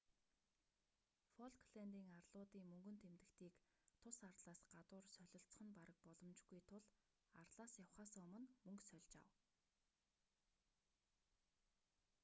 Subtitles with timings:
[1.35, 3.55] фолклэндийн арлуудын мөнгөн тэмдэгтийг
[4.01, 6.83] тус арлаас гадуур солилцох нь бараг боломжгүй тул
[7.41, 9.27] арлаас явахаасаа өмнө мөнгөө сольж ав